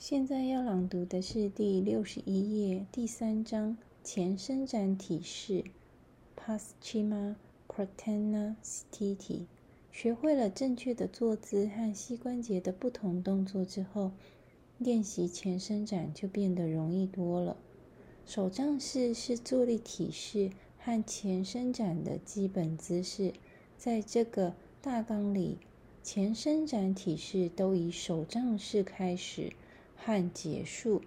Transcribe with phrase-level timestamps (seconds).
[0.00, 5.62] 现在要朗读的是第六十一页第三章前伸展体式
[6.34, 7.34] （Paschima
[7.68, 9.42] Protena Stiti）。
[9.92, 14.12] 学会了正确的坐姿和膝关节的不同动作之后，
[14.78, 17.58] 练习前伸展就变得容易多了。
[18.24, 23.34] 手杖式是坐立体式和前伸展的基本姿势。
[23.76, 25.58] 在这个大纲里，
[26.02, 29.52] 前伸展体式都以手杖式开始
[30.04, 31.02] 和结束。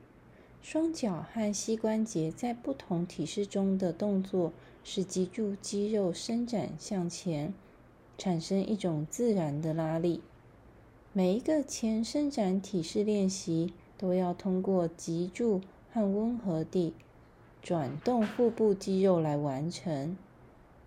[0.62, 7.54] 双脚和膝关节在不同体式中的动作，使脊柱肌肉伸展向前。
[8.16, 10.22] 产生一种自然的拉力。
[11.12, 16.94] 每一个前伸展体式练习都要通过脊柱和温和地
[17.62, 20.16] 转动腹部肌肉来完成。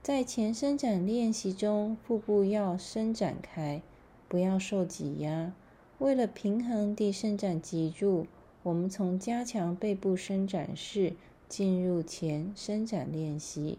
[0.02, 3.82] 在前伸展练习中，腹部要伸展开，
[4.28, 5.52] 不要受挤压。
[5.98, 8.26] 为了平衡地伸展脊柱，
[8.62, 11.14] 我们从加强背部伸展式
[11.48, 13.78] 进入前伸展练习。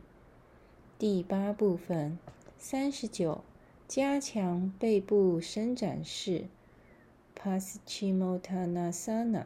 [0.98, 2.18] 第八部分。
[2.59, 3.44] 三十九，
[3.88, 6.46] 加强背部伸展式
[7.36, 9.36] p a s c h i m o t a n a s a n
[9.36, 9.46] a。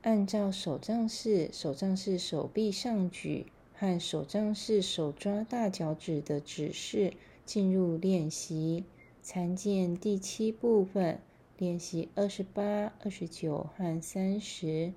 [0.00, 7.12] 按照手杖式、手杖式手臂上举和手杖式手抓大脚趾的指示
[7.44, 8.84] 进入练习。
[9.28, 11.18] 参见第七部分
[11.58, 14.92] 练习二十八、二十九和三十。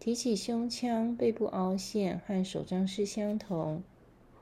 [0.00, 3.84] 提起胸腔，背部凹陷和手杖式相同。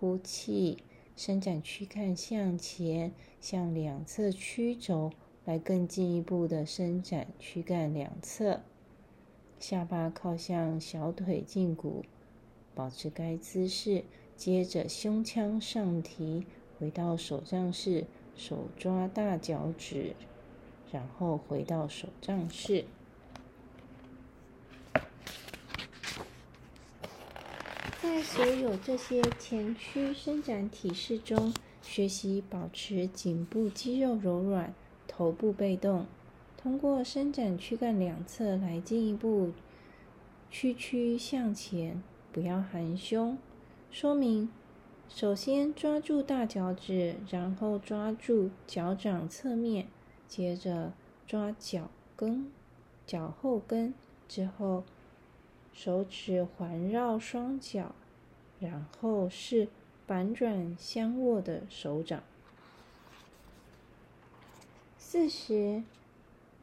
[0.01, 0.79] 呼气。
[1.15, 5.13] 伸展躯干向前，向两侧曲轴
[5.45, 8.63] 来更进一步的伸展躯干两侧。
[9.61, 12.03] 下巴靠向小腿胫骨，
[12.75, 14.05] 保持该姿势。
[14.35, 16.47] 接着胸腔上提，
[16.79, 18.07] 回到手杖式，
[18.37, 20.15] 手抓大脚趾，
[20.93, 22.85] 然后回到手杖式。
[28.03, 31.53] 在所有这些前屈伸展体式中，
[31.83, 34.73] 学习保持颈部肌肉柔软，
[35.09, 36.07] 头部被动，
[36.57, 39.53] 通过伸展躯干两侧来进一步
[40.51, 43.37] 屈曲向前，不要含胸。
[43.91, 44.51] 说明：
[45.09, 49.89] 首先抓住大脚趾，然后抓住脚掌侧面，
[50.29, 50.93] 接着
[51.27, 52.51] 抓脚跟、
[53.07, 53.95] 脚后跟，
[54.29, 54.85] 之后。
[55.73, 57.95] 手指环绕双脚，
[58.59, 59.69] 然后是
[60.07, 62.23] 反转相握的手掌。
[64.97, 65.83] 四十，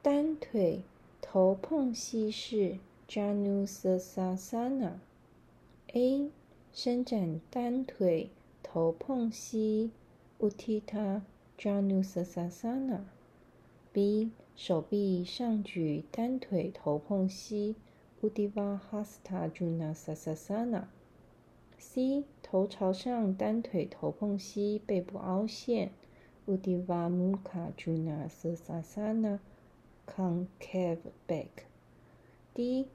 [0.01, 0.81] 单腿
[1.21, 4.93] 头碰膝式 （Janusasana）。
[5.93, 6.31] A.
[6.73, 8.31] 伸展单腿
[8.63, 9.91] 头碰膝
[10.39, 11.22] ，Uttita
[11.56, 13.01] Janusasana）。
[13.94, 14.31] B.
[14.56, 17.75] 手臂上举单腿头碰膝。
[18.23, 18.79] Uddiyana
[19.53, 20.85] Janusasana。
[21.78, 22.23] C.
[22.41, 25.91] 头朝上，单腿头碰膝，背部凹陷。
[26.47, 29.38] ，Uddivamukha Janusasana。
[30.07, 30.97] Concave
[31.28, 31.66] back。
[32.55, 32.88] D.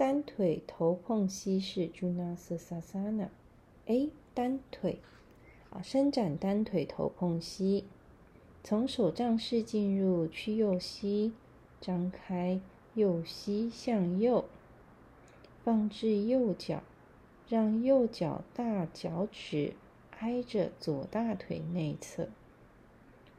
[0.00, 3.28] 单腿头碰膝式 Janusasana。
[3.84, 4.08] A.
[4.32, 4.98] 单腿
[5.68, 7.84] 啊，伸展单腿头碰膝，
[8.64, 11.34] 从手杖式进入屈右膝，
[11.82, 12.58] 张开。
[12.94, 14.46] 右膝向右，
[15.62, 16.82] 放置右脚，
[17.46, 19.74] 让右脚大脚趾
[20.18, 22.30] 挨着左大腿内侧，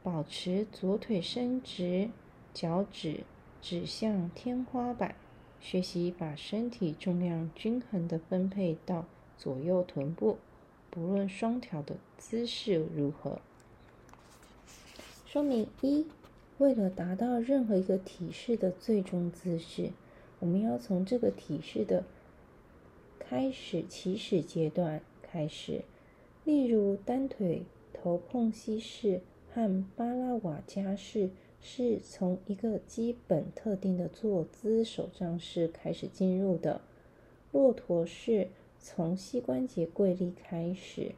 [0.04, 2.10] 保持左腿伸直，
[2.54, 3.24] 脚趾
[3.60, 5.16] 指向天花板。
[5.62, 9.06] 学习把身体重量均衡的分配到
[9.38, 10.36] 左右臀部，
[10.90, 13.40] 不论双条的姿势如何。
[15.24, 16.06] 说明一。
[16.58, 19.90] 为了达到任何一个体式的最终姿势，
[20.38, 22.04] 我们要从这个体式的
[23.18, 25.82] 开始起始阶段开始。
[26.44, 29.22] 例如，单腿头碰膝式
[29.52, 31.30] 和巴拉瓦加式
[31.62, 36.80] 是从一个基本特定的坐姿手杖式开始进入的。
[37.52, 38.48] 骆驼式
[38.80, 41.12] 从膝关节跪立开始，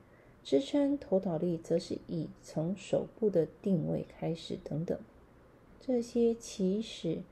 [0.45, 4.99] 支撑头倒立则是以从手部的定位开始，等等。
[5.81, 7.23] 这些起始，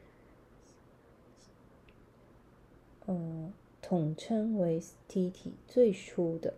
[3.06, 3.52] 嗯，
[3.82, 6.54] 统称为 T T 最初的。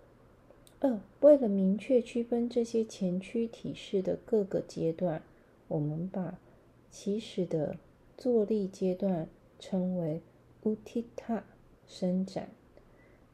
[0.80, 5.22] 二，为了明确区分这些前驱体式的各个阶段，
[5.68, 6.38] 我们把
[6.90, 7.76] 起始的
[8.16, 9.28] 坐立阶段
[9.58, 10.20] 称为
[10.62, 11.42] utita，
[11.86, 12.50] 伸展，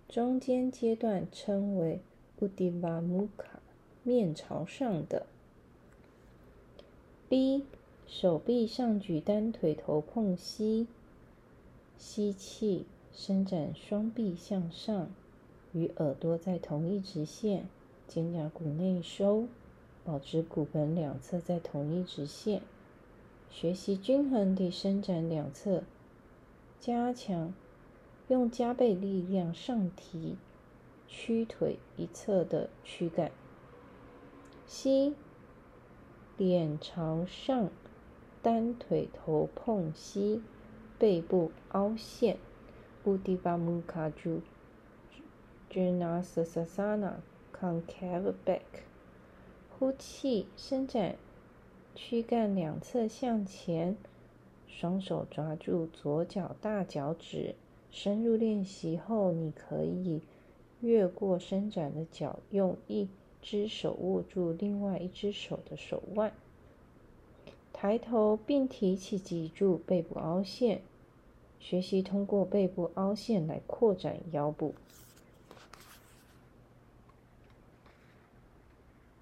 [0.08, 2.00] 中间阶段称为
[2.40, 3.58] Uddiyana Mukha
[4.02, 5.26] 面朝上的。
[7.28, 7.64] B
[8.06, 10.86] 手臂上举，单腿头碰膝，
[11.96, 15.10] 吸气，伸展双臂向上，
[15.72, 17.68] 与耳朵在同一直线，
[18.08, 19.46] 肩胛骨内收，
[20.04, 22.62] 保持骨盆两侧在同一直线。
[23.50, 25.82] 学习均衡地伸展两侧，
[26.78, 27.52] 加强
[28.28, 30.36] 用加倍力量上提
[31.08, 33.32] 屈腿一侧的躯干。
[34.66, 35.14] 吸，
[36.36, 37.70] 脸朝上，
[38.40, 40.42] 单腿头碰膝，
[40.98, 42.36] 背部凹陷。
[43.02, 44.12] Uddiyana Mukha
[45.72, 47.14] Janusasana
[47.58, 48.89] Concave Back。
[49.80, 51.16] 呼气，伸展。
[51.94, 53.96] 躯干两侧向前，
[54.68, 57.54] 双手抓住左脚大脚趾。
[57.90, 60.20] 深入练习后，你可以
[60.82, 63.08] 越过伸展的脚，用一
[63.40, 66.30] 只手握住另外一只手的手腕。
[67.72, 70.82] 抬头并提起脊柱，背部凹陷。
[71.58, 74.74] 学习通过背部凹陷来扩展腰部。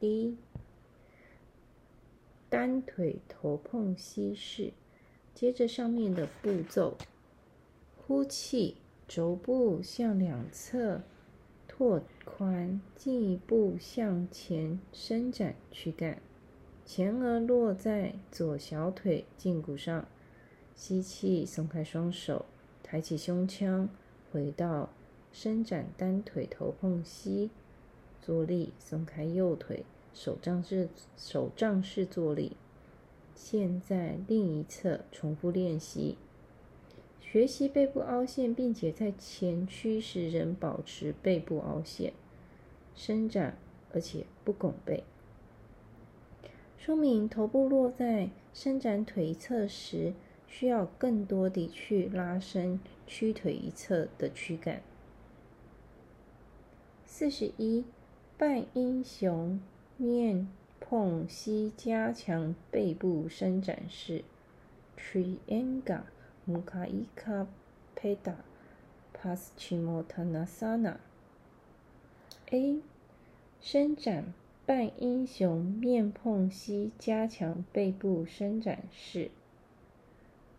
[0.00, 0.36] 第一。
[2.50, 4.72] 单腿头碰膝式，
[5.34, 6.96] 接着上面的步骤，
[7.96, 11.02] 呼气，肘部向两侧
[11.66, 16.22] 拓宽，进一步向前伸展躯干，
[16.86, 20.08] 前额落在左小腿胫骨上，
[20.74, 22.46] 吸气，松开双手，
[22.82, 23.90] 抬起胸腔，
[24.32, 24.88] 回到
[25.32, 27.50] 伸展单腿头碰膝，
[28.22, 29.84] 坐立，松开右腿。
[30.18, 32.56] 手杖式手杖式坐立。
[33.36, 36.18] 现在另一侧重复练习，
[37.20, 42.12] 学习背部凹陷，并且在前屈时仍保持背部凹陷，
[42.96, 43.56] 伸展
[43.94, 45.04] 而且不拱背。
[46.76, 50.14] 说明头部落在伸展腿一侧时，
[50.48, 54.82] 需要更多地去拉伸屈腿一侧的躯干。
[57.06, 57.84] 四十一，
[58.36, 59.60] 半英雄。
[60.00, 60.46] 面
[60.78, 64.22] 碰膝，加强背部伸展式。
[64.96, 66.02] Trianga
[66.48, 67.48] Mukha Ika
[67.96, 68.36] Peda
[69.12, 70.98] Paschimottanasana。
[72.52, 72.80] A.
[73.60, 74.32] 伸展
[74.64, 79.32] 半英雄面碰膝，加强背部伸展式。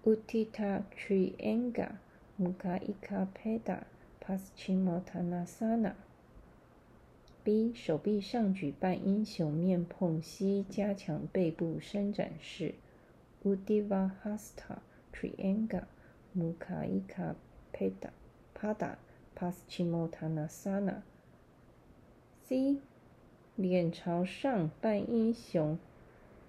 [0.04, 1.92] Uttita Trianga
[2.38, 3.84] Mukha Ika Peda
[4.22, 5.94] Paschimottanasana。
[7.44, 12.76] B 手臂上举半英雄面碰膝，加强背部伸展式。
[13.44, 14.80] udivahasta
[15.14, 15.84] trianga
[16.34, 17.36] m u k a Ika
[17.72, 18.12] Pada
[18.54, 18.98] Pada
[19.34, 21.04] Paschimotana Sana。
[22.46, 22.80] C
[23.56, 25.78] 脸朝上半英雄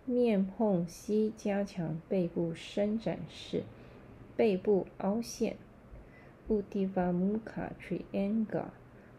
[0.05, 3.63] 面碰膝，加强背部伸展式，
[4.37, 5.57] 背部凹陷。
[6.49, 8.71] u d i v a m u k a Trianga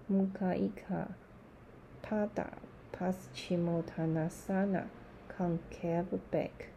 [0.08, 1.08] m u k a Ika
[2.12, 2.58] Pada
[2.92, 4.90] paschimo tanasana
[5.30, 6.68] Concave Back。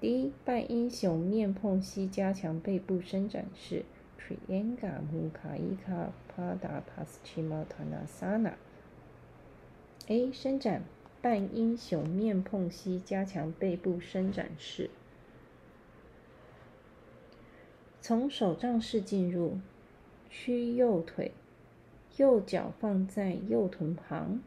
[0.00, 3.84] D 半英雄面碰膝，加强背部伸展式。
[4.16, 8.52] Trianga muka ika Pada paschimo tanasana。
[10.06, 10.84] A 伸展
[11.20, 14.90] 半英雄面碰膝，加强背部伸展式。
[18.00, 19.58] 从手杖式进入，
[20.30, 21.32] 屈右腿。
[22.16, 24.40] 右脚放在右臀旁，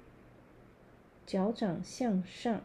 [1.26, 2.64] 脚掌向上，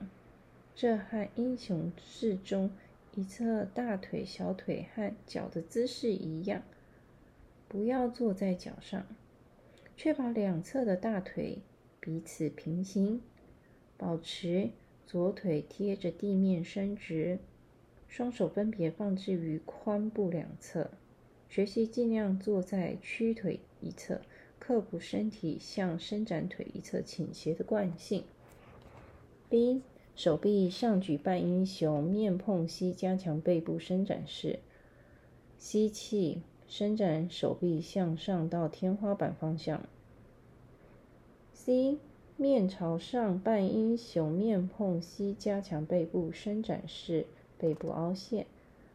[0.75, 2.71] 这和英雄式中
[3.15, 6.63] 一侧大腿、小腿和脚的姿势一样。
[7.69, 9.05] 不要坐在脚上，
[9.95, 11.59] 确保两侧的大腿
[12.01, 13.21] 彼此平行，
[13.99, 14.71] 保持
[15.07, 17.41] 左腿贴着地面伸直，
[18.09, 20.91] 双手分别放置于髋部两侧。
[21.51, 24.23] 学习尽量坐在屈腿一侧。
[24.66, 28.25] 克服身体向伸展腿一侧倾斜的惯性。
[29.50, 29.83] B
[30.16, 34.61] 手臂上举半英雄面碰膝，加强背部伸展式。
[35.59, 39.83] 吸气，伸展手臂向上到天花板方向。
[41.52, 41.99] C
[42.38, 47.26] 面朝上半英雄面碰膝，加强背部伸展式，
[47.59, 48.47] 背部凹陷。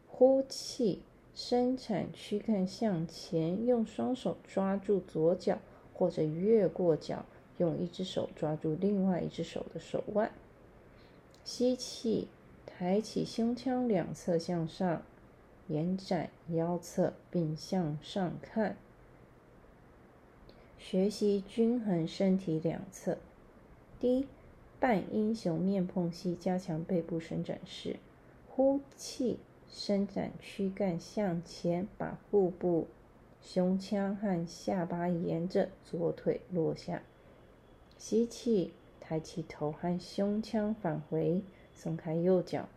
[0.08, 1.02] 呼气。
[1.42, 5.58] 伸展躯干向前，用双手抓住左脚，
[5.94, 7.24] 或者越过脚，
[7.56, 10.30] 用一只手抓住另外一只手的手腕。
[11.42, 12.28] 吸气，
[12.66, 15.00] 抬起胸腔两侧向上，
[15.68, 18.76] 延展腰侧并向上看。
[20.78, 23.16] 学习均衡身体两侧。
[23.98, 24.26] 第一，
[24.78, 27.96] 半英雄面碰膝，加强背部伸展式。
[28.46, 29.38] 呼气，
[29.70, 32.88] 伸展躯干向前，把腹部、
[33.40, 37.02] 胸腔和下巴沿着左腿落下。
[37.96, 42.68] 吸气，抬起头和胸腔返回，松开右脚，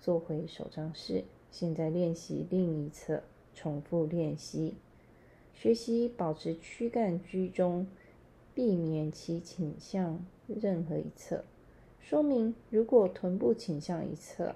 [0.00, 1.24] 做回手杖式。
[1.50, 3.22] 现在练习另一侧，
[3.54, 4.74] 重复练习，
[5.54, 7.86] 学习保持躯干居中，
[8.54, 11.44] 避免其倾向任何一侧。
[11.98, 14.54] 说明：如果臀部倾向一侧，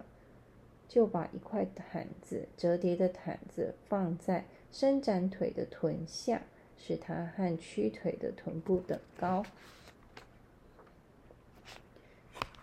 [0.94, 6.42] 就把一块毯子折叠的毯子放在伸展腿的臀下，
[6.78, 9.44] 使它和屈腿的臀部等高。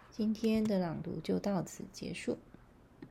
[0.10, 2.38] 今天的朗读就到此结束。